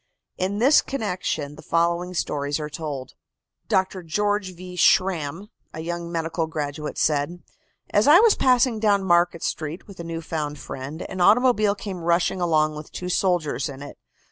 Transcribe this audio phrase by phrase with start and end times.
[0.39, 3.13] In this connection the following stories are told:
[3.67, 4.01] Dr.
[4.01, 4.75] George V.
[4.75, 7.43] Schramm, a young medical graduate, said:
[7.91, 12.01] "As I was passing down Market Street with a new found friend, an automobile came
[12.01, 13.99] rushing along with two soldiers in it.